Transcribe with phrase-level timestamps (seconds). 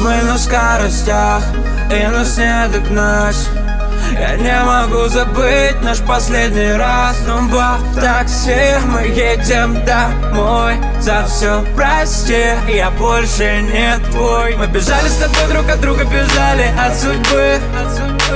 [0.00, 1.42] Мы на скоростях
[1.90, 3.48] и нас не догнать
[4.18, 10.74] я не могу забыть наш последний раз Снова в такси мы едем домой.
[11.00, 14.56] За все прости, я больше не твой.
[14.56, 17.58] Мы бежали с тобой друг от друга, бежали от судьбы.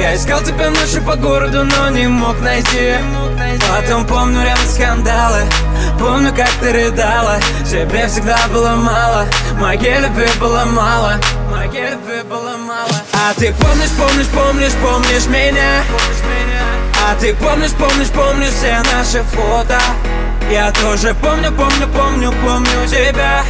[0.00, 2.94] Я искал тебя ночью по городу, но не мог найти.
[3.68, 5.42] Потом помню рядом скандалы
[5.98, 7.38] Помню, как ты рыдала.
[7.64, 9.26] Тебе всегда было мало
[9.60, 11.14] Моей любви было мало
[11.50, 15.82] Моей любви было мало А ты помнишь, помнишь, помнишь, помнишь меня
[17.08, 19.78] А ты помнишь, помнишь, помнишь все наши фото
[20.50, 23.42] я тоже помню, помню, помню, помню тебя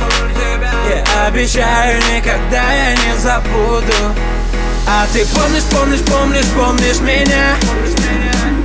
[0.88, 4.14] Я обещаю, никогда я не забуду
[4.86, 7.56] А ты помнишь, помнишь, помнишь, помнишь меня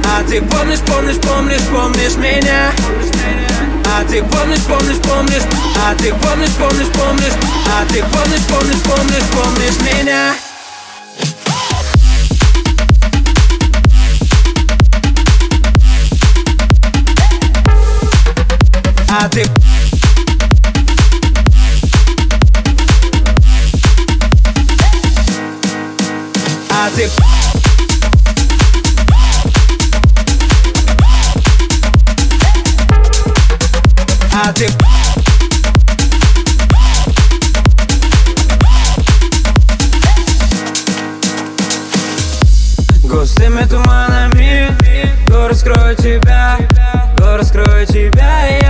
[0.06, 2.72] А ты помнишь, помнишь, помнишь, помнишь меня
[3.92, 5.44] а ты помнишь, помнишь, помнишь
[5.76, 7.34] А ты помнишь, помнишь, помнишь
[7.68, 10.34] А ты помнишь, помнишь, помнишь, помнишь меня
[19.28, 19.44] ты
[26.70, 27.10] А ты
[34.32, 34.70] А ты
[43.04, 44.72] Густыми туманами
[45.28, 46.58] Город скрою тебя
[47.18, 48.69] Город скрою тебя я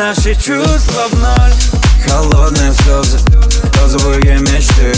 [0.00, 1.52] Наши чувства в ноль
[2.08, 3.18] Холодные слезы
[3.82, 4.94] Розовые мечты.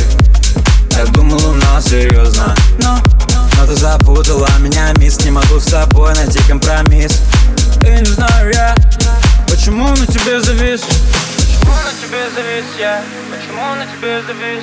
[0.96, 2.98] Я думал у нас серьезно Но,
[3.56, 5.18] но ты запутала меня, мисс.
[5.24, 7.20] Не могу с тобой найти компромисс.
[7.80, 8.76] И не знаю я
[9.50, 10.82] Почему на тебе завис.
[10.82, 13.02] Почему на тебе завис я?
[13.28, 14.62] Почему на тебе завис?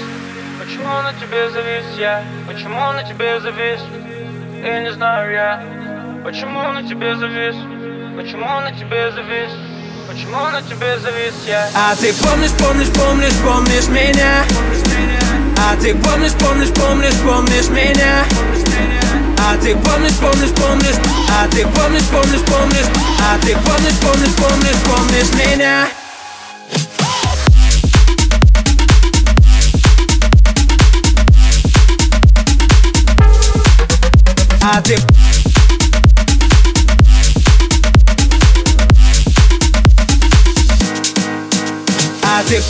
[0.57, 2.23] Почему на тебе завис я?
[2.47, 3.81] Почему на тебе завис?
[4.55, 5.63] И не знаю я
[6.23, 7.55] Почему на тебе завис?
[8.15, 9.78] Почему на тебе завис
[10.09, 14.43] Почему на тебе завис я А ты помнишь, помнишь, помнишь, помнишь меня
[15.55, 18.25] А ты помнишь, помнишь, помнишь, помнишь меня
[19.37, 20.95] а ты помнишь, помнишь, помнишь
[21.29, 22.85] А ты помнишь, помнишь, помнишь
[23.19, 25.87] А ты помнишь, помнишь, помнишь, помнишь меня
[34.61, 34.97] А ты
[42.49, 42.63] А ты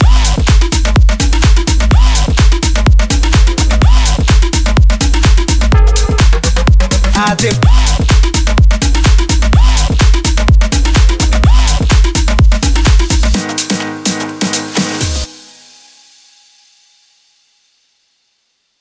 [7.15, 7.68] А ты